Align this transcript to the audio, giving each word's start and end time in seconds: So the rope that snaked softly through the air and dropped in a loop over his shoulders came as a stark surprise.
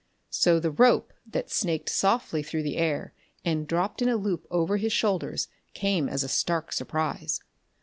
So 0.31 0.59
the 0.59 0.71
rope 0.71 1.13
that 1.27 1.51
snaked 1.51 1.87
softly 1.87 2.41
through 2.41 2.63
the 2.63 2.77
air 2.77 3.13
and 3.45 3.67
dropped 3.67 4.01
in 4.01 4.09
a 4.09 4.15
loop 4.17 4.47
over 4.49 4.77
his 4.77 4.91
shoulders 4.91 5.47
came 5.75 6.09
as 6.09 6.23
a 6.23 6.27
stark 6.27 6.73
surprise. 6.73 7.39